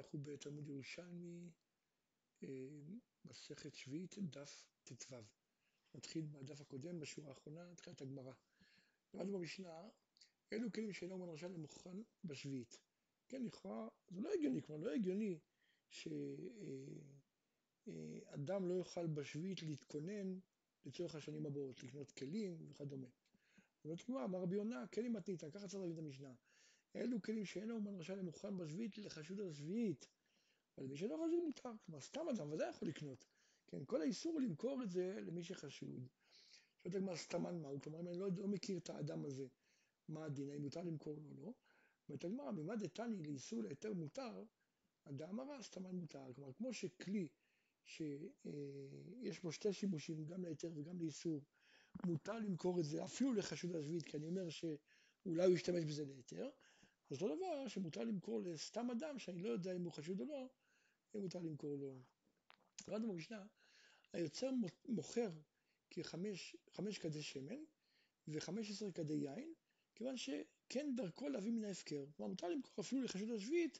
[0.00, 1.50] אנחנו בתלמוד ירושלמי,
[2.42, 2.48] אה,
[3.24, 5.16] מסכת שביעית, דף ט"ו.
[5.94, 8.32] נתחיל בדף הקודם, בשורה האחרונה, תחילת הגמרא.
[9.14, 9.88] למדנו במשנה,
[10.52, 12.78] אלו כלים שאינו אומר רשע למוכן בשביעית.
[13.28, 15.38] כן, לכאורה, זה לא הגיוני, כלומר לא הגיוני
[15.90, 16.28] שאדם
[18.68, 20.38] לא יוכל בשביעית להתכונן
[20.84, 23.08] לצורך השנים הבאות, לקנות כלים וכדומה.
[23.74, 26.34] זאת אומרת, אמר רבי יונה, כלים מתניתא, ככה צריך להבין את המשנה.
[26.96, 30.08] אלו כלים שאינו אומן רשאי למוכן בשביעית לחשוד השביעית.
[30.78, 33.24] אבל מי שאינו חשוד מותר, כלומר סתם אדם ודאי יכול לקנות.
[33.66, 36.08] כן, כל האיסור הוא למכור את זה למי שחשוד.
[36.82, 39.46] שואלת הגמרא סתמן מהו, כלומר אם אני לא, לא מכיר את האדם הזה,
[40.08, 41.52] מה הדין, האם מותר למכור לו או לא.
[42.08, 44.44] אומרת הגמרא, ממד דתני לאיסור להיתר מותר,
[45.06, 46.34] הרע סתמן מותר.
[46.34, 47.28] כלומר, כמו שכלי
[47.84, 51.42] שיש בו שתי שימושים, גם להיתר וגם לאיסור,
[52.06, 56.50] מותר למכור את זה אפילו לחשוד השביעית, כי אני אומר שאולי הוא ישתמש בזה להיתר,
[57.10, 60.48] אז אותו דבר שמותר למכור לסתם אדם שאני לא יודע אם הוא חשוד או לא,
[61.16, 62.02] אם מותר למכור לו.
[62.84, 63.46] קראנו במשנה,
[64.12, 64.50] היוצר
[64.88, 65.30] מוכר
[65.90, 67.64] כחמש כדי שמן
[68.28, 69.54] וחמש עשרה כדי יין,
[69.94, 72.04] כיוון שכן דרכו להביא מן ההפקר.
[72.16, 73.78] כלומר, מותר למכור אפילו לחשוד השביעית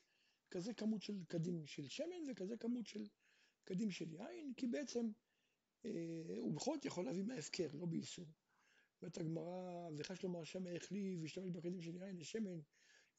[0.50, 3.06] כזה כמות של קדים של שמן וכזה כמות של
[3.65, 5.11] קדים של יין, כי בעצם
[5.84, 5.91] אה,
[6.37, 8.27] הוא בכל זאת יכול להביא מההפקר, לא באיסור.
[9.03, 12.61] אומרת הגמרא, וחש לומר שם החליף והשתמש בקדים של יין לשמן,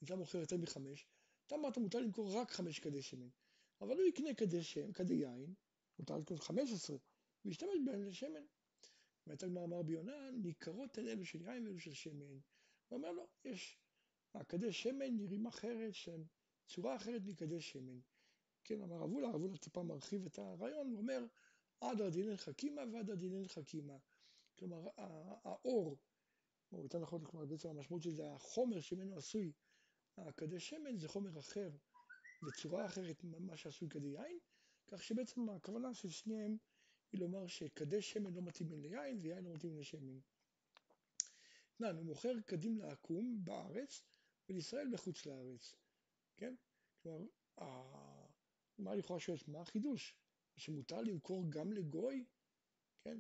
[0.04, 1.06] אתה מוכר יותר מחמש,
[1.48, 3.30] אתה אמרת מותר למכור רק חמש כדי שמן,
[3.82, 5.54] אבל הוא יקנה כדי שם, כדי יין,
[6.00, 6.98] מותר לקנות חמש עשרה,
[7.46, 8.46] וישתמש בהם לשמן.
[9.26, 12.40] אומרת הגמרא אמר ביונה, ניכרות הן אלו של יין ואלו של שמן.
[12.88, 13.78] הוא אומר לו, יש,
[14.34, 16.24] הכדי שמן נראים אחרת, שהם
[16.68, 18.00] צורה אחרת מכדי שמן.
[18.64, 21.26] כן, אמר רבולה, רבולה טיפה מרחיב את הרעיון, הוא אומר,
[21.82, 23.98] עד הדינן חכימה ועד הדינן חכימה.
[24.60, 24.88] כלומר,
[25.44, 25.98] האור,
[26.72, 29.52] או יותר נכון, כלומר, בעצם המשמעות של זה, החומר שממנו עשוי
[30.18, 31.70] הכדי שמן זה חומר אחר,
[32.42, 34.40] בצורה אחרת ממה שעשוי כדי יין,
[34.88, 36.58] כך שבעצם הכוונה של שניהם
[37.12, 40.20] היא לומר שכדי שמן לא מתאימים ליין ויין לא מתאים לשמן.
[41.80, 44.04] נען, הוא מוכר קדים לעקום בארץ
[44.50, 45.76] ולישראל בחוץ לארץ,
[46.38, 46.56] כן?
[47.02, 47.26] כלומר,
[48.78, 50.16] מה לכאורה שואלת, מה החידוש?
[50.58, 52.26] שמותר למכור גם לגוי,
[53.02, 53.20] כן?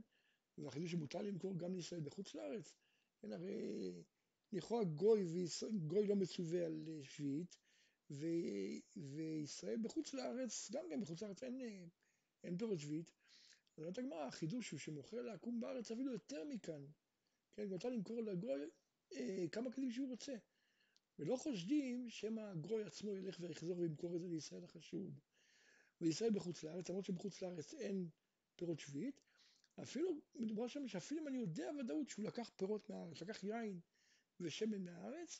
[0.57, 2.73] והחידוש שמותר למכור גם לישראל בחוץ לארץ?
[3.19, 4.03] כן, הרי
[4.51, 5.47] לכאורה גוי,
[5.87, 7.57] גוי לא מצווה על שביעית,
[8.11, 8.25] ו,
[8.95, 11.89] וישראל בחוץ לארץ, גם כן בחוץ לארץ אין,
[12.43, 13.11] אין פירות שביעית.
[13.77, 16.85] אומרת הגמרא, החידוש הוא שמוכר לעקום בארץ אפילו יותר מכאן.
[17.53, 18.61] כן, מותר למכור לגוי
[19.13, 20.35] אה, כמה כלים שהוא רוצה.
[21.19, 25.19] ולא חושדים שמא הגוי עצמו ילך ויחזור וימכור את זה לישראל החשוד.
[26.01, 28.09] וישראל בחוץ לארץ, למרות שבחוץ לארץ אין
[28.55, 29.21] פירות שביעית,
[29.81, 33.79] אפילו, מדובר שם שאפילו אם אני יודע ודאות שהוא לקח פירות מהארץ, לקח יין
[34.41, 35.39] ושמן מהארץ,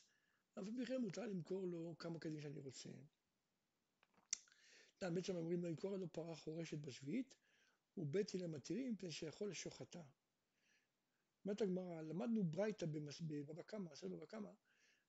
[0.54, 2.88] אף על פי כן מותר למכור לו כמה קדים שאני רוצה.
[4.98, 7.34] טעם בעצם אומרים למכור לו פרה חורשת בשביעית,
[7.96, 10.02] ובית הלל מתירים מפני שיכול לשוחטה.
[11.44, 12.86] אומרת הגמרא, למדנו ברייתא
[13.20, 14.50] בבבא קמא, עשר בבא קמא,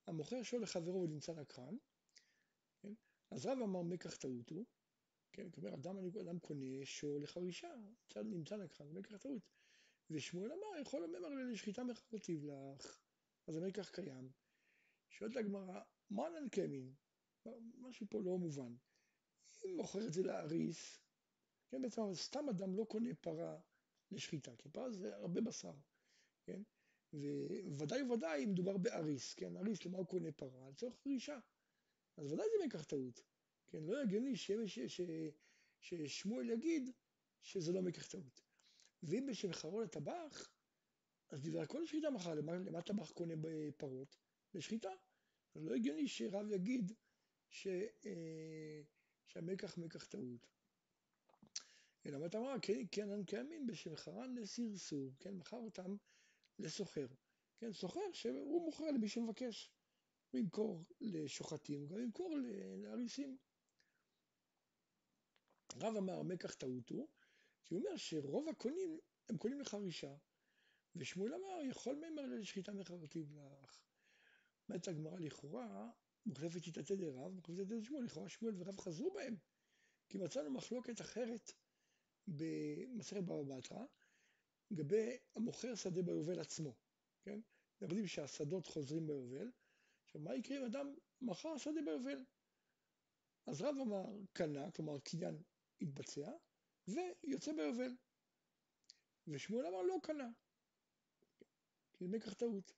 [0.08, 1.78] המוכר שואל לחברו ונמצא נקרן,
[2.80, 2.94] כן?
[3.32, 4.66] אז רב אמר מקח טעות הוא,
[5.32, 7.74] כן, כלומר אדם, אדם קונה שואל לחרישה,
[8.16, 9.50] נמצא נקרן, מקח טעות,
[10.10, 13.03] ושמואל אמר, יכול לומר לשחיטה מחרתיב לך,
[13.48, 14.32] אז המקח קיים.
[15.10, 16.94] שואלת הגמרא, מה ננקמין?
[17.76, 18.76] משהו פה לא מובן.
[19.66, 21.00] אם מוכר את זה לאריס,
[21.70, 23.60] כן, בעצם סתם אדם לא קונה פרה
[24.12, 25.74] לשחיטה, כי פרה זה הרבה בשר,
[26.44, 26.62] כן?
[27.66, 29.58] וודאי וודאי מדובר באריס, כן?
[29.58, 30.70] אריס, למה הוא קונה פרה?
[30.70, 31.40] לצורך פרישה.
[32.18, 33.24] אז ודאי זה מקח טעות.
[33.68, 34.34] כן, לא הגיוני
[35.80, 36.90] ששמואל יגיד
[37.42, 38.42] שזה לא מקח טעות.
[39.04, 40.53] ואם בשם חרון הטבח,
[41.34, 44.18] אז דברי הכל שחיטה מחר, למה, למה טבח קונה בפרות?
[44.54, 44.90] לשחיטה.
[45.56, 46.92] זה לא הגיוני שרב יגיד
[47.50, 47.68] ש,
[48.06, 48.82] אה,
[49.28, 50.48] שהמקח מקח טעות.
[52.06, 52.56] אלא מה אתה אמר?
[52.62, 55.96] כן, כן, קיימים בשם חרן לסרסור, כן, מכר אותם
[56.60, 57.08] לסוחר.
[57.58, 59.72] כן, סוחר שהוא מוכר למי שמבקש.
[60.32, 62.36] הוא ימכור לשוחטים, גם ימכור
[62.78, 63.38] לאריסים.
[65.76, 67.08] רב אמר מקח טעות הוא,
[67.64, 70.16] כי הוא אומר שרוב הקונים הם קונים לחרישה,
[70.96, 73.82] ושמואל אמר יכול מימר לשחיטה מחרטיב לך.
[74.70, 75.92] אומרת הגמרא לכאורה,
[76.26, 79.38] מוחלפת שיטתי דרב, מוחלפת שיטתי שמואל, לכאורה שמואל ורב חזרו בהם,
[80.10, 81.52] כי מצאנו מחלוקת אחרת
[82.28, 83.86] במסכת בבא בתרא,
[84.72, 86.76] לגבי המוכר שדה ביובל עצמו,
[87.24, 87.40] כן?
[87.82, 89.52] יודעים שהשדות חוזרים ביובל,
[90.04, 92.26] עכשיו מה יקרה אם אדם מכר שדה ביובל?
[93.46, 95.44] אז רב אמר קנה, כלומר קניין
[95.82, 96.32] התבצע,
[96.88, 97.96] ויוצא ביובל.
[99.28, 100.30] ושמואל אמר לא קנה,
[102.04, 102.74] זה מקח טעות.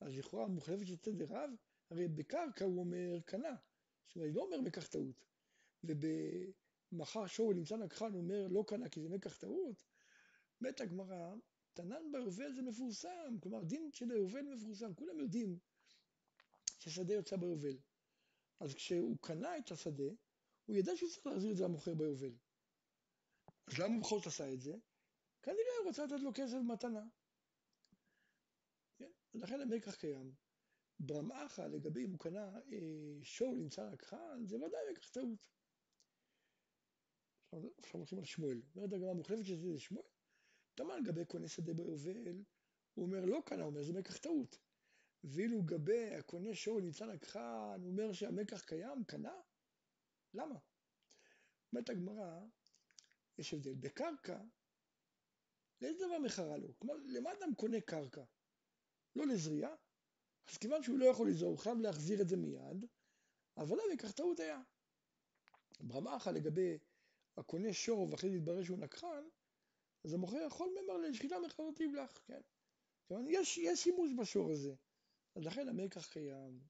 [0.00, 1.50] אז לכאורה מוחלפת יוצא דרב,
[1.90, 3.56] הרי בקרקע הוא אומר קנה,
[4.06, 5.24] זאת אומרת, לא אומר מקח טעות.
[5.84, 9.84] ובמחר שור נמצא נגחן, הוא אומר לא קנה כי זה מקח טעות,
[10.60, 11.34] אומרת הגמרא,
[11.72, 15.58] תנן ביובל זה מפורסם, כלומר דין של היובל מפורסם, כולם יודעים
[16.78, 17.78] ששדה יוצא ביובל.
[18.60, 20.10] אז כשהוא קנה את השדה,
[20.66, 22.32] הוא ידע שהוא צריך להחזיר את זה למוכר ביובל.
[23.66, 24.72] אז למה הוא בכל זאת עשה את זה?
[25.42, 27.04] כנראה הוא רוצה לתת לו כסף במתנה.
[29.32, 29.38] כן?
[29.38, 30.34] לכן המקח קיים.
[31.00, 35.48] ברמאחה, לגבי אם הוא קנה אה, שור נמצא לקחן, זה ודאי מקח טעות.
[37.78, 38.62] עכשיו הולכים על שמואל.
[38.76, 40.06] אומרת הגמרא מוחלפת שזה שמואל.
[40.74, 42.42] תמה לגבי קונה שדה ביובל,
[42.94, 44.58] הוא אומר לא קנה, הוא אומר זה מקח טעות.
[45.24, 49.34] ואילו לגבי הקונה שור נמצא לקחן, הוא אומר שהמקח קיים, קנה?
[50.34, 50.58] למה?
[51.72, 52.40] אומרת הגמרא,
[53.38, 53.74] יש הבדל.
[53.74, 54.40] בקרקע,
[55.80, 56.78] לאיזה דבר מכרה לו?
[56.78, 58.24] כלומר, למה אדם קונה קרקע?
[59.16, 59.74] לא לזריעה?
[60.50, 62.86] אז כיוון שהוא לא יכול לזרוע, הוא חייב להחזיר את זה מיד,
[63.56, 64.62] אז ודאי וכך טעות היה.
[65.80, 66.78] ברמחה לגבי
[67.36, 69.24] הקונה שור ואחרי זה יתברר שהוא נקחן,
[70.04, 72.40] אז המוכר יכול ממר לשחיטה מחרתיב לך, כן?
[73.08, 74.74] כלומר, יש, יש שימוש בשור הזה,
[75.36, 76.60] אז לכן המקח קיים.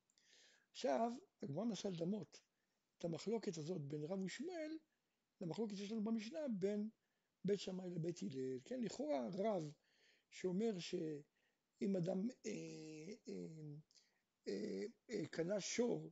[0.71, 1.12] עכשיו,
[1.43, 2.41] הגמרא מנסה לדמות
[2.99, 4.79] את המחלוקת הזאת בין רב ושמואל
[5.41, 6.88] למחלוקת שיש לנו במשנה בין
[7.45, 8.61] בית שמאי לבית הלל.
[8.65, 9.73] כן, לכאורה רב
[10.31, 10.79] שאומר
[11.82, 13.14] שאם אדם אה,
[14.49, 16.11] אה, אה, קנה שור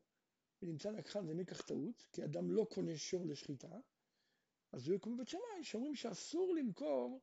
[0.62, 3.78] ונמצא נקחן זה מקח טעות, כי אדם לא קונה שור לשחיטה,
[4.72, 7.20] אז הוא יקום בבית שמאי שאומרים שאסור למכור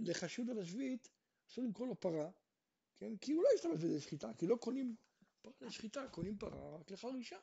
[0.00, 1.08] לחשוד על השביעית,
[1.48, 2.30] אסור למכור לו פרה,
[2.96, 3.16] כן?
[3.16, 4.96] כי הוא לא ישתמש בזה לשחיטה, כי לא קונים
[5.42, 7.38] פרה לשחיטה, קונים פרה רק לחרישה.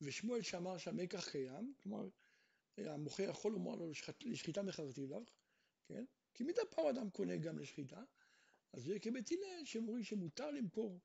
[0.00, 2.08] ושמואל שאמר שהמקח קיים, כלומר
[2.78, 3.90] המוכר יכול לומר לו
[4.24, 5.16] לשחיטה מכרתי לך,
[5.88, 6.04] כן?
[6.34, 8.02] כי מדי פעם אדם קונה גם לשחיטה,
[8.72, 11.00] אז זה כבית הלל שאומרים שמותר למכור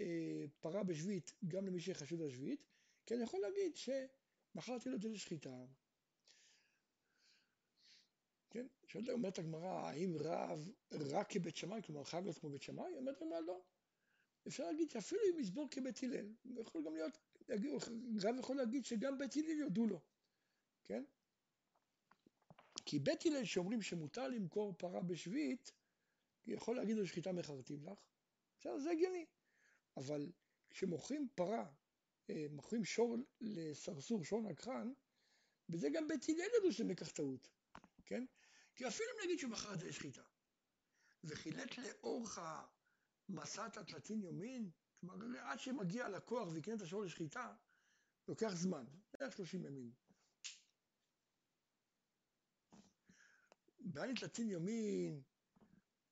[0.00, 2.66] אה, פרה בשביעית גם למי שחשוד על שביעית,
[3.06, 5.64] כי אני יכול להגיד שמכרתי לו את זה לשחיטה.
[8.50, 8.66] כן?
[8.86, 12.96] שואלת אומרת הגמרא, האם רב רק כבית שמאי, כלומר חייב להיות כמו בית שמאי?
[12.96, 13.62] אומרת הגמרא לא.
[14.46, 17.18] אפשר להגיד שאפילו אם יסבור כבית הלל, יכול גם להיות
[18.22, 20.00] רב יכול להגיד שגם בית הלל יודו לו,
[20.84, 21.04] כן?
[22.84, 25.72] כי בית הלל שאומרים שמותר למכור פרה בשביעית,
[26.46, 27.98] יכול להגיד לו שחיטה מחרטים לך,
[28.58, 29.26] בסדר, זה הגיוני.
[29.96, 30.32] אבל
[30.70, 31.72] כשמוכרים פרה,
[32.30, 34.92] אה, מוכרים שור לסרסור, שור נקרן,
[35.68, 37.48] בזה גם בית הלל ידעו שזה מקח טעות,
[38.04, 38.24] כן?
[38.74, 39.40] כי אפילו אם נגיד
[39.78, 40.22] זה לשחיטה,
[41.24, 42.38] וחילט לאורך
[43.28, 44.70] מסעת התלתין יומין,
[45.00, 47.54] כלומר, עד שמגיע לקוח ויקנה את השור לשחיטה,
[48.28, 49.92] לוקח זמן, בערך 30 ימים.
[53.84, 55.22] בעל נתלצין יומין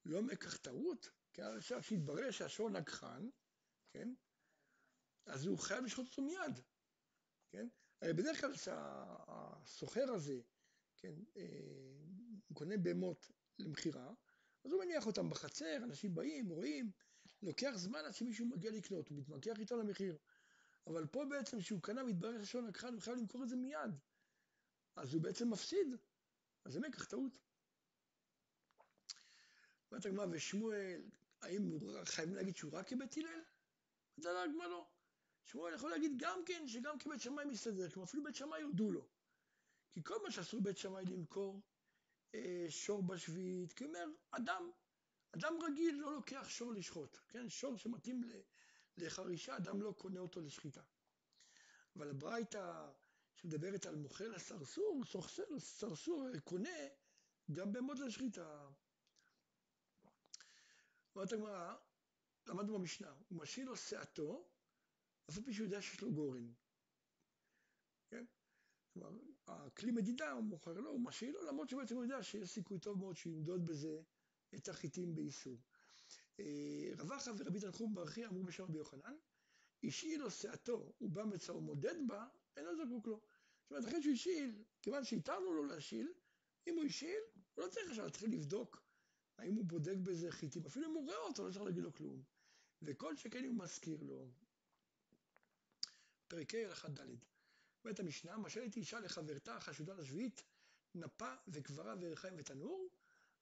[0.04, 3.28] לא מקח טעות, כי עכשיו שהתברר שהשור נגחן,
[3.90, 4.14] כן?
[5.26, 6.60] אז הוא חייב לשחוט אותו מיד,
[7.50, 7.69] כן?
[8.02, 10.40] הרי בדרך כלל שהסוחר הזה,
[10.96, 11.42] כן, אה,
[12.48, 14.14] הוא קונה בהמות למכירה,
[14.64, 16.90] אז הוא מניח אותם בחצר, אנשים באים, רואים,
[17.42, 20.18] לוקח זמן עד שמישהו מגיע לקנות, הוא מתמקח איתו למחיר.
[20.86, 23.98] אבל פה בעצם כשהוא קנה מתברר לשון לקחן, הוא חייב למכור את זה מיד.
[24.96, 25.96] אז הוא בעצם מפסיד.
[26.64, 27.38] אז זה מקח טעות.
[29.92, 31.02] אומרת הגמרא, ושמואל,
[31.42, 33.40] האם חייבים להגיד שהוא רק כבית הלל?
[34.18, 34.86] לא הגמרא לא.
[35.44, 39.08] שמואל יכול להגיד גם כן שגם כבית שמאי מסתדר, כמו אפילו בית שמאי הודו לו.
[39.92, 41.62] כי כל מה שאסור בית שמאי למכור
[42.34, 44.70] אה, שור בשביעית, כי אומר, אדם
[45.37, 47.49] אדם רגיל לא לוקח שור לשחוט, כן?
[47.49, 48.22] שור שמתאים
[48.96, 50.82] לחרישה, אדם לא קונה אותו לשחיטה.
[51.96, 52.90] אבל הברייתא
[53.34, 55.02] שמדברת על מוכר לסרסור,
[55.58, 56.78] סרסור קונה
[57.52, 58.68] גם בהמות לשחיטה.
[61.16, 61.75] אומרת הגמרא,
[62.47, 64.49] למדנו במשנה, הוא משאיר לו שעתו,
[65.31, 66.52] אף פי שהוא יודע שיש לו גורן.
[68.11, 68.25] כן?
[68.92, 69.11] כלומר,
[69.47, 72.99] הכלי מדידה הוא מוכר לו, הוא משאיר לו, למרות שבעצם הוא יודע שיש סיכוי טוב
[72.99, 74.02] מאוד שהוא ימדוד בזה
[74.54, 75.59] את החיטים באיסור.
[76.40, 79.16] אה, רב אחא ורבי תנחום ברכי אמרו בשם רבי יוחנן,
[79.85, 82.26] השאיל לו שעתו ובא מצאו מודד בה,
[82.57, 83.21] אינו זקוק לו.
[83.62, 86.12] זאת אומרת, אחרי שהוא השאיל, כיוון שהתרנו לו להשאיל,
[86.66, 87.21] אם הוא השאיל,
[87.54, 88.81] הוא לא צריך עכשיו להתחיל לבדוק
[89.42, 92.22] האם הוא בודק בזה חיטים, אפילו אם הוא רואה אותו, לא צריך להגיד לו כלום.
[92.82, 94.30] וכל שכן הוא מזכיר לו.
[96.28, 97.00] פרק ה' הלכה ד'
[97.84, 100.42] אומרת המשנה, משל הייתי אישה לחברתה החשודה לשביעית,
[100.94, 102.88] נפה וקברה ורחיים ותנור,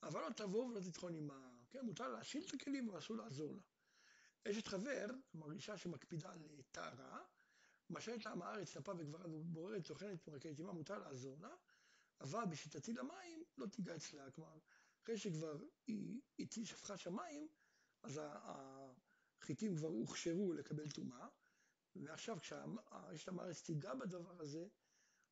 [0.02, 1.50] אבל לא תבוא ולא תטחון עמה.
[1.70, 3.62] כן, מותר להשיל את הכלים, אבל אסור לעזור לה.
[4.50, 6.38] אשת חבר, כלומר אישה שמקפידה על
[6.70, 7.22] טהרה,
[7.90, 11.54] משלת לה הארץ, נפה וגברה ובוררת, טוחנת ומרקדת עמה, מותר לעזור לה,
[12.20, 14.30] אבל בשיטתי למים לא תיגע אצלה.
[14.30, 14.58] כלומר,
[15.10, 17.48] אחרי שכבר היא, היא שפכה שמיים,
[18.02, 21.28] אז החיטים כבר הוכשרו לקבל טומאה,
[21.96, 24.68] ועכשיו כשאשת המארץ תיגע בדבר הזה,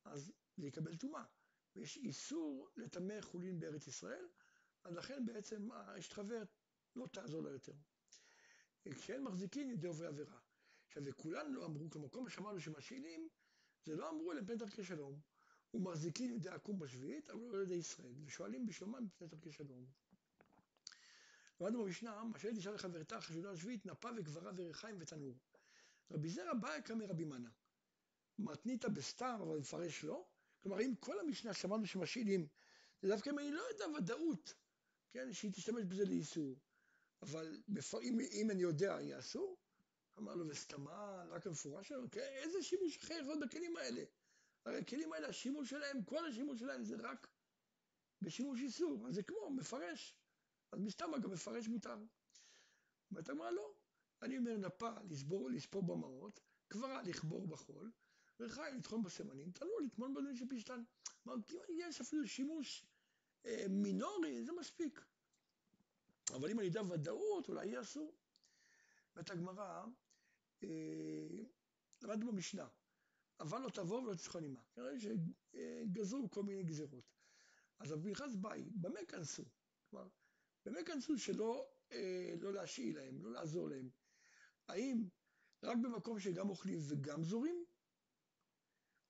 [0.05, 1.23] אז זה יקבל טומאה.
[1.75, 4.27] ויש איסור לטמא חולין בארץ ישראל,
[4.83, 6.43] אז לכן בעצם האשת חבר
[6.95, 7.73] לא תעזור לה יותר.
[8.91, 10.39] כשהם מחזיקים ידי עוברי עבירה.
[10.87, 13.29] עכשיו, וכולן לא אמרו, כלומר, כל מה שאמרנו שמשאילים,
[13.85, 15.21] זה לא אמרו אלא מפני דרכי שלום.
[15.73, 19.85] ומחזיקים ידי עקום בשביעית, אבל לא ידי ישראל, ושואלים בשלומם מפני דרכי שלום.
[21.61, 25.35] למדנו במשנה, מה שהילד ישאל לחברתה חשודה השביעית, נפה וגברה וריחיים ותנור.
[26.11, 27.49] רבי זרע בא יקרא מרבי מנה.
[28.39, 30.25] מתנית בסתם, אבל מפרש לא.
[30.63, 32.47] כלומר, אם כל המשנה שמענו שמשאילים,
[33.01, 34.53] זה דווקא אם אני לא יודע ודאות,
[35.11, 36.55] כן, שהיא תשתמש בזה לאיסור.
[37.21, 37.61] אבל
[38.01, 39.57] אם, אם אני יודע, יהיה אסור?
[40.17, 44.03] אמר לו, וסתמה, רק המפורש שלו, כן, איזה שימוש אחר יכול בכלים האלה?
[44.65, 47.27] הרי הכלים האלה, השימוש שלהם, כל השימוש שלהם זה רק
[48.21, 50.15] בשימוש איסור, אז זה כמו מפרש,
[50.71, 51.97] אז מסתמה גם מפרש מותר.
[53.11, 53.73] ואתה אומר, לא,
[54.21, 57.91] אני אומר נפה, לסבור, לספור במעות, קברה, לכבור בחול,
[58.39, 60.83] וחי, לטחון בסימנים, תלו, לטמון בדברים של פשטן.
[61.23, 61.39] כלומר,
[61.69, 62.85] אם יש אפילו שימוש
[63.45, 65.05] אה, מינורי, זה מספיק.
[66.33, 68.15] אבל אם אני יודע ודאות, אולי יהיה אסור.
[69.15, 69.85] ואת הגמרא,
[70.63, 70.67] אה,
[72.01, 72.67] למדנו במשנה,
[73.39, 74.61] אבל לא תבוא ולא תשכון עמה.
[74.73, 77.11] כנראה שגזרו כל מיני גזירות.
[77.79, 79.43] אז רבי פנחס באי, במה כנסו?
[79.89, 80.07] כלומר,
[80.65, 83.89] במה כנסו שלא אה, לא להשאיל להם, לא לעזור להם?
[84.67, 85.09] האם
[85.63, 87.65] רק במקום שגם אוכלים וגם זורים?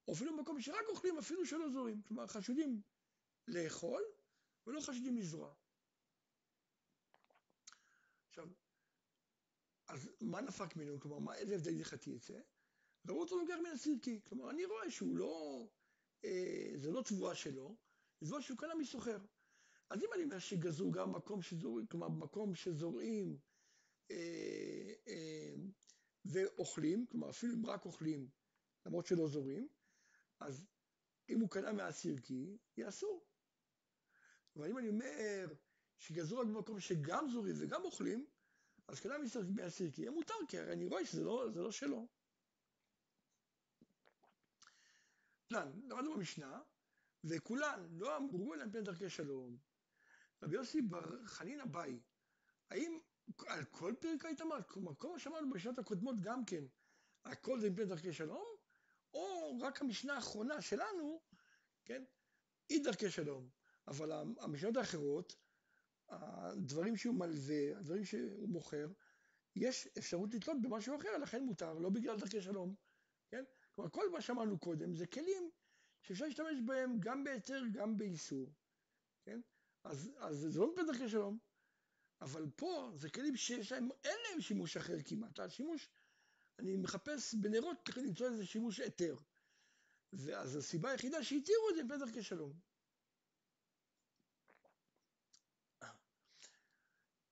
[0.07, 2.01] או אפילו במקום שרק אוכלים אפילו שלא זורים.
[2.01, 2.81] כלומר, חשודים
[3.47, 4.03] לאכול
[4.67, 5.53] ולא חשודים לזרוע.
[8.29, 8.47] עכשיו,
[9.87, 10.99] אז מה נפק ממנו?
[10.99, 12.39] כלומר, מה, איזה הבדל הלכתי יצא?
[13.07, 14.19] ראו אותו לוקח מן הסירקי.
[14.23, 15.67] כלומר, אני רואה שהוא לא,
[16.25, 17.75] אה, זה לא תבואה שלו,
[18.21, 19.17] זה תבואה שהוא קנה מסוחר.
[19.89, 23.37] אז אם אני אומר שגזרו גם מקום שזורים, כלומר, מקום שזורעים
[24.11, 25.53] אה, אה,
[26.25, 28.29] ואוכלים, כלומר, אפילו אם רק אוכלים,
[28.85, 29.67] למרות שלא זורים,
[30.39, 30.65] אז
[31.29, 33.25] אם הוא קנה מהסירקי, יהיה אסור.
[34.55, 35.53] אבל אם אני אומר
[35.97, 38.25] שגזרו רק במקום שגם זורים וגם אוכלים,
[38.87, 39.13] אז קנה
[39.55, 42.07] מהסירקי יהיה מותר, כי הרי אני רואה שזה לא, לא שלו.
[45.49, 46.61] כולן, למדנו במשנה,
[47.23, 49.57] וכולן לא אמרו אלא מפני דרכי שלום.
[50.43, 51.99] רבי יוסי בר חנין אביי,
[52.71, 52.99] האם
[53.47, 56.63] על כל פרק היית אמר, כלומר כל מה שאמרנו בשנות הקודמות גם כן,
[57.25, 58.45] הכל זה מפני דרכי שלום,
[59.13, 61.21] או רק המשנה האחרונה שלנו,
[61.85, 62.03] כן,
[62.69, 63.49] היא דרכי שלום,
[63.87, 65.35] אבל המשנות האחרות,
[66.09, 68.87] הדברים שהוא מלווה, הדברים שהוא מוכר,
[69.55, 72.75] יש אפשרות לתלות במשהו אחר, לכן מותר, לא בגלל דרכי שלום?
[73.79, 75.49] כלומר, כל מה שאמרנו קודם זה כלים
[76.01, 78.53] שאפשר להשתמש בהם גם בהיתר, גם באיסור,
[79.25, 79.41] כן?
[79.83, 81.39] אז, אז זה לא מביא דרכי שלום,
[82.21, 85.89] אבל פה זה כלים שיש להם, אין להם שימוש אחר כמעט, השימוש,
[86.59, 89.15] אני מחפש בנרות כדי למצוא איזה שימוש היתר,
[90.13, 92.53] ואז הסיבה היחידה שהתירו את זה מביא דרכי שלום.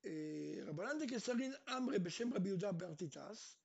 [0.05, 3.57] אה, רבנן דקסרין אמרי בשם רבי יהודה בארטיטס,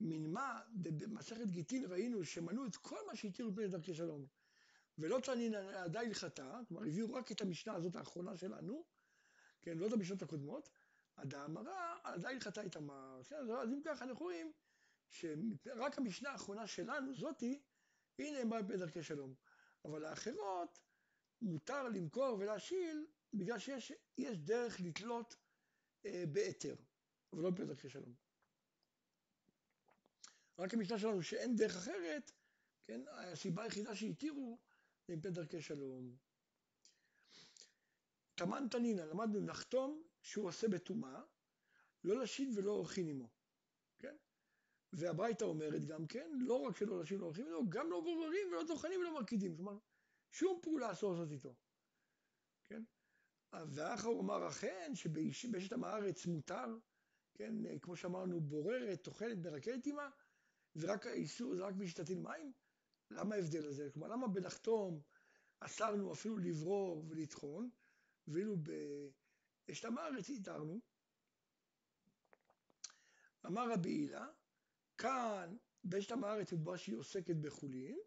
[0.00, 4.26] מנמה במסכת גיטין ראינו שמנו את כל מה שהתירו פני דרכי שלום
[4.98, 8.84] ולא תענין עדי הלכתה, כלומר הביאו רק את המשנה הזאת האחרונה שלנו,
[9.62, 10.68] כן, לא את המשנות הקודמות,
[11.16, 14.52] עדה אמרה, עדי הלכתה איתמר, כן, אז אם ככה אנחנו רואים
[15.08, 17.62] שרק המשנה האחרונה שלנו, זאתי,
[18.18, 19.34] היא נאמרה בפני דרכי שלום,
[19.84, 20.78] אבל האחרות
[21.42, 23.92] מותר למכור ולהשיל בגלל שיש
[24.38, 25.36] דרך לתלות
[26.06, 26.74] אה, בהיתר,
[27.32, 28.29] אבל לא בפני דרכי שלום.
[30.60, 32.32] רק המשנה שלנו שאין דרך אחרת,
[32.82, 34.58] כן, הסיבה היחידה שהתירו
[35.08, 36.16] זה מפני דרכי שלום.
[38.34, 41.22] תמן תנינא, למדנו נחתום שהוא עושה בטומאה,
[42.04, 43.28] לא לשין ולא אורחין עמו,
[43.98, 44.16] כן?
[44.92, 48.62] והברייתא אומרת גם כן, לא רק שלא לשין ולא אורחין עמו, גם לא גוררים ולא
[48.66, 49.78] טוחנים ולא מרקידים, כלומר,
[50.30, 51.54] שום פעולה אסור לעשות איתו,
[52.66, 52.82] כן?
[53.52, 56.78] ואחר הוא אמר אכן שבאשת עם הארץ מותר,
[57.34, 60.10] כן, כמו שאמרנו, בוררת, טוחנת, מרקדת עימה,
[60.76, 62.52] ורק האיסור זה רק מי שתטיל מים?
[63.10, 63.88] למה ההבדל הזה?
[63.92, 65.00] כלומר, למה בנחתום
[65.60, 67.70] אסרנו אפילו לברור ולטחון,
[68.28, 68.56] ואילו
[69.66, 70.80] באשתם הארץ התרנו?
[73.46, 74.26] אמר רבי הילה,
[74.98, 77.98] כאן באשתם הארץ מדובר שהיא עוסקת בחולין,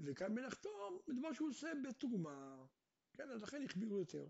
[0.00, 2.66] וכאן בנחתום מדובר שהוא עושה בתרומה.
[3.12, 4.26] כן, אז לכן החבירו יותר.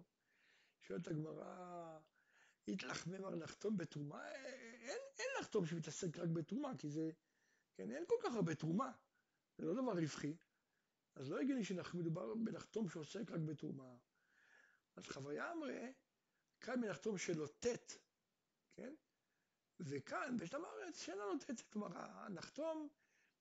[0.81, 1.99] שואלת הגמרא,
[2.69, 4.33] התלחמם על לחתום בתרומה?
[4.33, 7.11] אין, אין לחתום שמתעסק רק בתרומה, כי זה
[7.75, 8.93] כן, אין כל כך הרבה תרומה,
[9.59, 10.37] זה לא דבר רווחי,
[11.15, 13.97] אז לא הגיוני שמדובר בנחתום שעוסק רק בתרומה.
[14.97, 15.89] אז חוויה אמרה,
[16.61, 17.67] כאן בנחתום שלו ט',
[18.75, 18.95] כן?
[19.81, 22.89] וכאן, בשלם הארץ, שאינה נותנת, כלומר, הנחתום,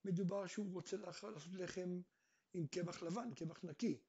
[0.05, 2.01] מדובר שהוא רוצה לעשות לחם
[2.53, 4.01] עם קמח לבן, קמח נקי.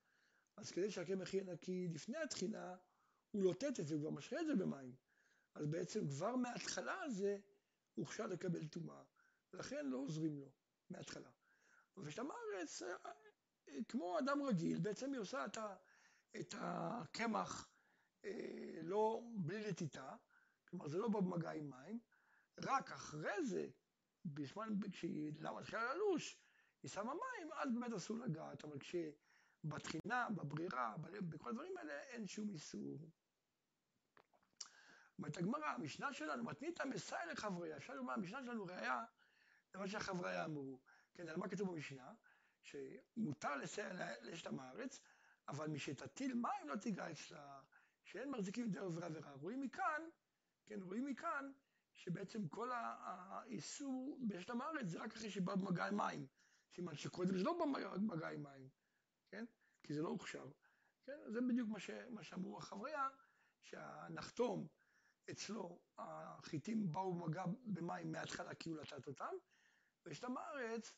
[0.57, 2.77] אז כדי שהקמח יהיה נקי לפני התחינה,
[3.31, 4.97] הוא לוטט את זה, הוא כבר משרה את זה במים.
[5.55, 7.39] אז בעצם כבר מההתחלה הזה
[7.95, 9.05] הוכשר לקבל טומאה,
[9.55, 10.51] ולכן לא עוזרים לו
[10.91, 11.31] מההתחלה.
[11.97, 12.83] ושם הארץ,
[13.89, 15.47] כמו אדם רגיל, בעצם היא עושה
[16.41, 17.69] את הקמח
[18.25, 20.17] אה, לא בלי לטיטה,
[20.69, 21.99] כלומר זה לא במגע עם מים,
[22.59, 23.69] רק אחרי זה,
[24.25, 26.39] בזמן, כשהיא מתחילה ללוש,
[26.83, 32.49] היא שמה מים, אז באמת אסור לגעת, אבל כשבתחינה, בברירה, בכל הדברים האלה, אין שום
[32.49, 32.99] איסור.
[35.19, 38.67] אומרת הגמרא, המשנה שלנו, מתנית מסייע לחבריה, אפשר לומר, המשנה שלנו
[39.75, 40.81] ראייה למה שהחבריה אמרו.
[41.15, 42.15] כן, על מה כתוב במשנה?
[42.63, 45.01] שמותר לסייע לאשת הארץ,
[45.49, 47.61] אבל משתטיל מים לא תיגע אצלה,
[48.05, 49.33] שאין מחזיקים עובר עבירה.
[49.33, 50.03] רואים מכאן,
[50.67, 51.53] כן, רואים מכאן,
[51.93, 56.27] שבעצם כל האיסור באשת הארץ זה רק אחרי שבא במגע עם מים.
[56.75, 57.59] סימן שקודם זה לא
[57.97, 58.69] במגע עם מים,
[59.29, 59.45] כן?
[59.83, 60.51] כי זה לא הוכשר.
[61.05, 61.19] כן?
[61.33, 63.09] זה בדיוק מה, ש, מה שאמרו החבריה,
[63.61, 64.69] שהנחתום
[65.31, 69.35] אצלו, החיטים באו במגע במים מההתחלה כי הוא לטט אותם,
[70.07, 70.93] וישתם הארץ,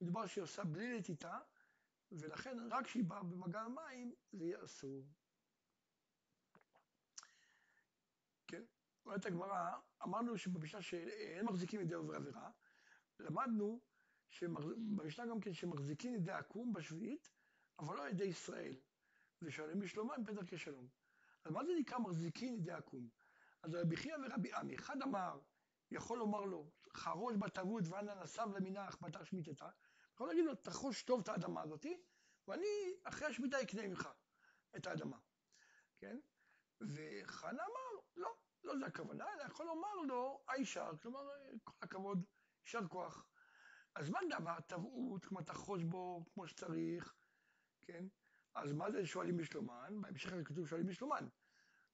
[0.00, 1.38] מדובר שהיא עושה בלי לטיטה,
[2.12, 5.06] ולכן רק כשהיא באה במגע המים זה יהיה אסור.
[8.46, 8.62] כן?
[9.04, 9.70] אומרת הגמרא,
[10.02, 12.50] אמרנו שבמשנה שאין מחזיקים ידי עובר עבירה,
[13.18, 13.80] למדנו
[14.96, 17.30] במשנה גם כן שמחזיקים ידי עקום בשביעית,
[17.78, 18.76] אבל לא ידי ישראל,
[19.42, 20.88] ושואלים בשלומם פתר כשלום.
[21.44, 23.08] אז מה זה נקרא מחזיקים ידי עקום?
[23.62, 25.40] אז רבי חייא ורבי עמי, אחד אמר,
[25.90, 29.68] יכול לומר לו, חרוש בתרבות ואנא נסב למנח בתר שמיטתה,
[30.14, 32.02] יכול להגיד לו, תחרוש טוב את האדמה הזאתי,
[32.48, 32.66] ואני
[33.04, 34.08] אחרי השמיטה אקנה ממך
[34.76, 35.18] את האדמה,
[35.98, 36.18] כן?
[36.80, 41.28] וחנה אמר, לא, לא זה הכוונה, אלא יכול לומר לו, הישר, כלומר,
[41.64, 42.24] כל הכבוד,
[42.64, 43.26] יישר כוח.
[43.94, 47.14] אז מה דבר טבעות, כלומר תחרוש בו כמו שצריך,
[47.82, 48.04] כן?
[48.54, 50.00] אז מה זה שואלים בשלומן?
[50.00, 51.28] בהמשך כתוב שואלים בשלומן.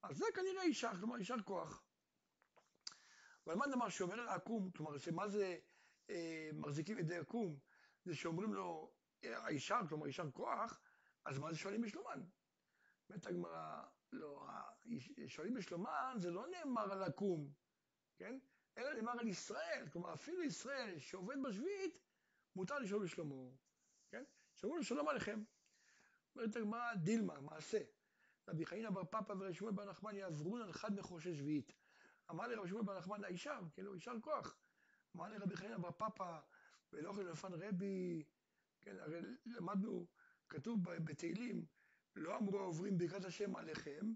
[0.03, 1.86] אז זה כנראה יישר, כלומר יישר כוח.
[3.47, 5.57] אבל מה דבר שאומר על העקום, כלומר שמה זה
[6.09, 7.59] אה, מחזיקים ידי עקום,
[8.05, 10.81] זה שאומרים לו אה, הישר, כלומר יישר כוח,
[11.25, 12.23] אז מה זה שואלים בשלומן?
[13.09, 14.47] אומרת הגמרא, לא,
[15.27, 17.51] שואלים בשלומן זה לא נאמר על עקום,
[18.17, 18.39] כן?
[18.77, 21.99] אלא נאמר על ישראל, כלומר אפילו ישראל שעובד בשביעית,
[22.55, 23.57] מותר לשאול בשלומו,
[24.09, 24.23] כן?
[24.55, 25.43] שאומרים לו שלום עליכם.
[26.35, 27.79] אומרת הגמרא, דילמה, מעשה.
[28.47, 31.73] רבי חיינה בר פפא ורבי בר נחמן יעברון על חד מחורשי שביעית.
[32.31, 34.57] אמר לרבי שמואל בר נחמן, הישר, כאילו, יישר כוח.
[35.15, 36.39] אמר לרבי חיינה בר פפא,
[36.93, 38.23] ולא אוכל לפן רבי,
[38.81, 40.07] כן, הרי למדנו,
[40.49, 41.65] כתוב בתהילים,
[42.15, 44.13] לא אמרו העוברים ברכת השם עליכם,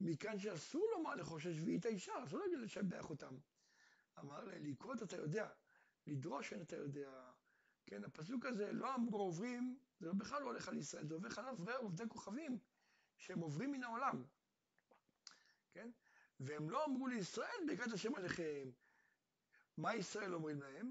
[0.00, 3.36] מכאן שאסור לומר לחושש שביעית הישר, אסור להגיד לשבח אותם.
[4.18, 5.48] אמר לה, לקרות אתה יודע,
[6.06, 7.30] לדרוש אין אתה יודע.
[7.86, 11.44] כן, הפסוק הזה, לא אמרו עוברים, זה בכלל לא הולך על ישראל, זה הולך על
[11.48, 12.58] עוברי עובדי כוכבים,
[13.16, 14.24] שהם עוברים מן העולם.
[15.72, 15.90] כן?
[16.40, 18.70] והם לא אמרו לישראל, ברכת השם עליכם.
[19.76, 20.90] מה ישראל אומרים להם?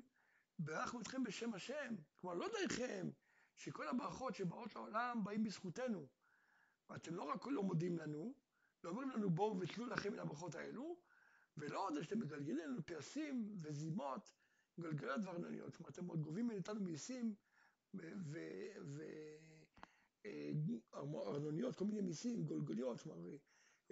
[0.60, 1.96] ברכנו אתכם בשם השם.
[2.16, 3.10] כלומר, לא דרכם,
[3.56, 6.08] שכל הברכות שבאות לעולם באים בזכותנו.
[6.90, 8.34] ואתם לא רק לא מודים לנו,
[8.84, 11.00] לא אומרים לנו בואו ותלו לכם מן הברכות האלו,
[11.58, 14.34] ולא עוד שאתם מגלגלים לנו פרסים וזימות,
[14.80, 15.76] גלגלות וארנוניות.
[15.76, 17.36] כלומר, אתם עוד גובים מאיתנו מיסים
[20.94, 23.38] וארנוניות, כל מיני מיסים, גולגוליות, כלומר, אה,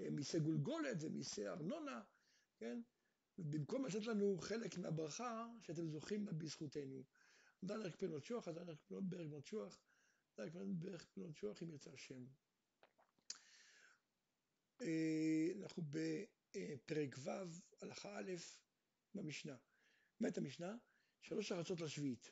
[0.09, 2.01] מיסי גולגולת זה מיסי ארנונה,
[2.57, 2.81] כן?
[3.37, 7.03] במקום לתת לנו חלק מהברכה שאתם זוכים לה בזכותנו.
[7.69, 9.79] ערך פנות שוח, דן ערך פנות ברך פנות שוח,
[10.37, 12.25] ברך פנות שוח, אם ירצה השם.
[14.81, 17.29] אה, אנחנו בפרק ו',
[17.81, 18.31] הלכה א',
[19.15, 19.57] במשנה.
[20.19, 20.77] אומרת המשנה,
[21.21, 22.31] שלוש ארצות לשביעית.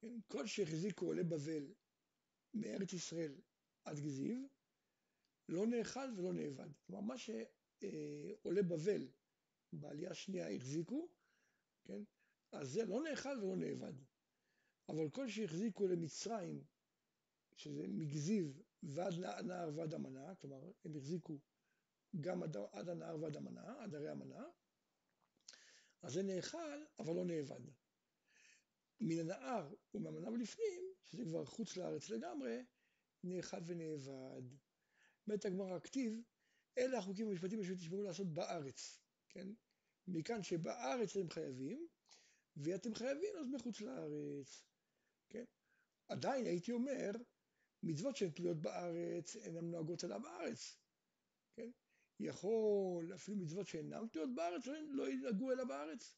[0.00, 0.18] כן?
[0.28, 1.74] כל שהחזיקו עולי בבל
[2.54, 3.40] מארץ ישראל
[3.84, 4.38] עד גזיב,
[5.48, 6.68] לא נאכל ולא נאבד.
[6.86, 9.08] כלומר, מה שעולי בבל
[9.72, 11.08] בעלייה השנייה החזיקו,
[11.84, 12.02] כן?
[12.52, 13.92] אז זה לא נאכל ולא נאבד.
[14.88, 16.64] אבל כל שהחזיקו למצרים,
[17.56, 21.38] שזה מגזיב ועד נהר ועד המנה, כלומר הם החזיקו
[22.20, 24.44] גם עד, עד הנהר ועד המנה, עד הרי המנה,
[26.02, 27.60] אז זה נאכל אבל לא נאבד.
[29.00, 32.64] מן הנהר ומהמנה ולפנים, שזה כבר חוץ לארץ לגמרי,
[33.24, 34.42] נאכל ונאבד.
[35.26, 36.22] בית הגמרא הכתיב,
[36.78, 39.48] אלה החוקים המשפטיים אשר תשמעו לעשות בארץ, כן?
[40.06, 41.86] מכאן שבארץ אתם חייבים,
[42.56, 44.64] ואתם חייבים אז מחוץ לארץ,
[45.30, 45.44] כן?
[46.08, 47.10] עדיין הייתי אומר,
[47.82, 50.78] מצוות שהן תלויות בארץ, אינן נוהגות עליו בארץ,
[51.56, 51.70] כן?
[52.20, 56.16] יכול אפילו מצוות שאינן תלויות בארץ, לא ינהגו אלא בארץ.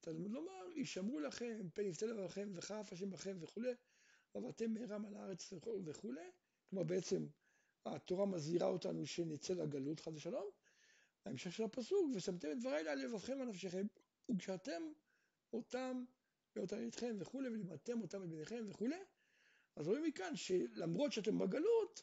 [0.00, 3.72] תלמוד לומר, יישמרו לכם, פן יפתה לבבכם, וחף השם בכם וכולי,
[4.34, 5.52] ועברתם מהרם על הארץ
[5.84, 6.30] וכולי.
[6.70, 7.26] כלומר בעצם
[7.86, 10.50] התורה מזהירה אותנו שנצא לגלות חס ושלום.
[11.24, 13.86] ההמשך של הפסוק, ושמתם את דבריי על לבבכם ונפשכם,
[14.30, 14.82] וקשרתם
[15.52, 16.04] אותם
[16.56, 19.00] ואותם איתכם וכולי, ולימדתם אותם את בניכם וכולי.
[19.76, 22.02] אז רואים מכאן שלמרות שאתם בגלות,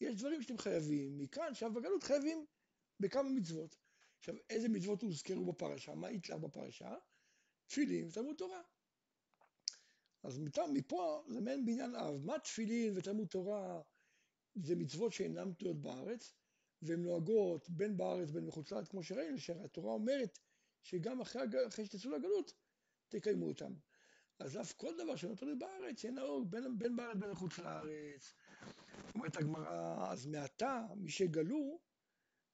[0.00, 1.18] יש דברים שאתם חייבים.
[1.18, 2.46] מכאן שאף בגלות חייבים
[3.00, 3.76] בכמה מצוות.
[4.18, 5.94] עכשיו, איזה מצוות הוזכרו בפרשה?
[5.94, 6.94] מה יתלך בפרשה?
[7.66, 8.62] תפילין ותלמוד תורה.
[10.22, 10.38] אז
[10.72, 12.24] מפה זה מעין בעניין אב.
[12.24, 13.82] מה תפילין ותלמוד תורה
[14.62, 16.34] זה מצוות שאינן תלויות בארץ,
[16.82, 20.38] והן נוהגות בין בארץ בין מחוץ לארץ, כמו שראינו, שהתורה אומרת
[20.82, 22.52] שגם אחרי, אחרי שתצאו לגלות,
[23.08, 23.72] תקיימו אותם.
[24.38, 28.34] אז אף כל דבר שלא תלוי בארץ, יהיה נהוג בין, בין בארץ בין מחוץ לארץ.
[29.14, 31.80] אומרת הגמרא, אז מעתה, מי שגלו,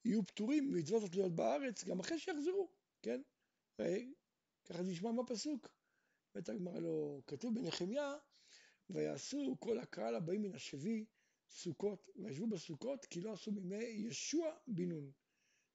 [0.04, 2.70] יהיו פטורים ממצוות התלויות בארץ, גם אחרי שיחזרו,
[3.02, 3.22] כן?
[4.64, 5.68] ככה נשמע בפסוק.
[6.34, 8.14] אומרת הגמרא לא, כתוב בנחמיה,
[8.90, 11.04] ויעשו כל הקהל הבאים מן השבי
[11.50, 15.12] סוכות, וישבו בסוכות כי לא עשו מימי ישוע בן נון,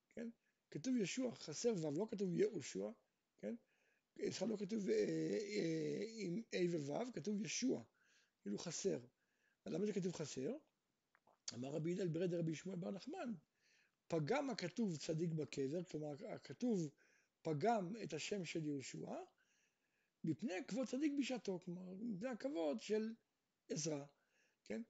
[0.09, 0.29] כן?
[0.71, 2.91] כתוב ישוע, חסר ו', לא כתוב יהושע,
[3.41, 3.55] כן?
[4.15, 7.83] סליחה, לא כתוב אה, אה, עם A וו', כתוב ישוע,
[8.41, 8.99] כאילו חסר.
[9.65, 10.57] למה זה כתוב חסר?
[11.53, 13.33] אמר רבי הלל ברד רבי שמואל בר נחמן,
[14.07, 16.89] פגם הכתוב צדיק בקבר, כלומר הכתוב
[17.41, 19.15] פגם את השם של יהושע,
[20.23, 23.13] מפני כבוד צדיק בשעתו, כלומר מפני הכבוד של
[23.69, 24.05] עזרא,
[24.63, 24.81] כן?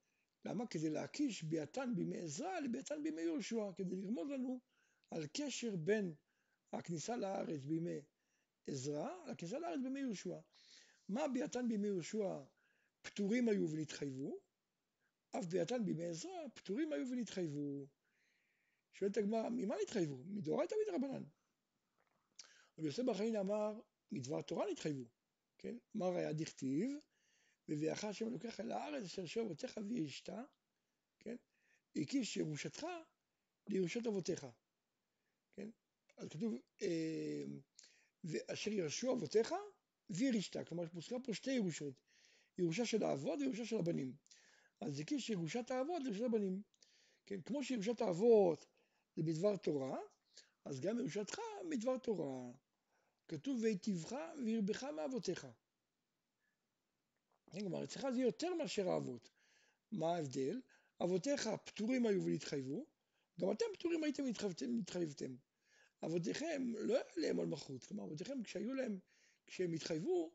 [0.46, 0.68] למה?
[0.68, 4.60] כדי להקיש ביאתן בימי עזרא לביאתן בימי יהושע, כדי לרמוז לנו
[5.12, 6.14] על קשר בין
[6.74, 8.02] הכניסה לארץ בימי
[8.68, 10.40] עזרא לכניסה לארץ בימי יהושע.
[11.10, 12.44] מה ביאתן בימי יהושע
[13.02, 14.40] פטורים היו ונתחייבו,
[15.40, 17.88] אף ביאתן בימי עזרא פטורים היו ונתחייבו.
[18.94, 20.18] שואלת הגמרא, ממה נתחייבו?
[20.18, 21.24] מדאורייתא מדרבנן.
[22.78, 23.80] רבי יוסף בר חנין אמר,
[24.12, 25.06] מדבר תורה נתחייבו,
[25.58, 25.78] כן?
[25.94, 27.00] מה ראיה דכתיב?
[27.70, 30.30] והביאך השם אלוקיך אל הארץ אשר שוב אבותיך וישת,
[31.20, 31.36] כן?
[31.96, 32.86] הקיש ירושתך
[33.68, 34.48] לירושת אבותיך,
[35.54, 35.70] כן?
[36.18, 37.44] אז כתוב, אה,
[38.24, 39.54] ואשר ירשו אבותיך
[40.10, 41.94] וירשת, כלומר מוזכר פה שתי ירושות,
[42.58, 44.14] ירושה של האבות וירושה של הבנים.
[44.82, 46.62] אז הקיש ירושת האבות לירושת הבנים,
[47.26, 47.42] כן?
[47.42, 48.66] כמו שירושת האבות
[49.16, 49.98] זה בדבר תורה,
[50.66, 52.52] אז גם ירושתך מדבר תורה.
[53.28, 55.48] כתוב ויטיבך וירבך מאבותיך.
[57.52, 59.30] כלומר, אצלך זה יותר מאשר האבות.
[59.92, 60.62] מה ההבדל?
[61.04, 62.86] אבותיך פטורים היו ונתחייבו,
[63.40, 64.24] גם אתם פטורים הייתם
[64.78, 65.36] והתחייבתם.
[66.06, 69.00] אבותיכם לא היה להם עול מלכות, כלומר אבותיכם כשהיו להם,
[69.48, 70.32] כשהם התחייבו,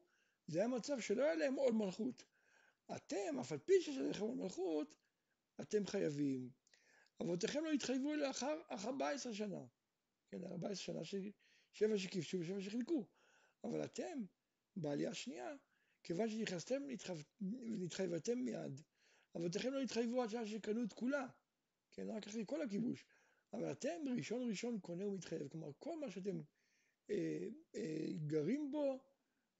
[0.46, 2.24] זה היה מצב שלא היה להם עול מלכות.
[2.96, 4.94] אתם, אף על פי שיש לכם עול מלכות,
[5.60, 6.50] אתם חייבים.
[7.22, 9.64] אבותיכם לא התחייבו אלא אחר 14 שנה.
[10.28, 11.14] כן, 14 שנה, ש...
[11.72, 13.06] שבע שכבשו ושבע שחילקו.
[13.64, 14.24] אבל אתם,
[14.76, 15.54] בעלייה השנייה,
[16.04, 16.82] כיוון שנכנסתם
[17.40, 18.80] ונתחייבתם מיד,
[19.36, 21.26] אבותיכם לא התחייבו עד שעה שקנו את כולה,
[21.92, 23.04] כן, רק אחרי כל הכיבוש.
[23.52, 26.40] אבל אתם ראשון ראשון קונה ומתחייב, כלומר כל מה שאתם
[27.10, 28.98] אה, אה, גרים בו,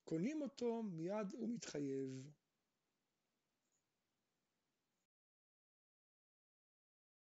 [0.05, 2.31] קונים אותו מיד ומתחייב.